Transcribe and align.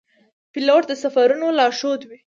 پیلوټ 0.51 0.83
د 0.87 0.91
سفرونو 1.03 1.47
لارښوونکی 1.59 2.05
وي. 2.07 2.17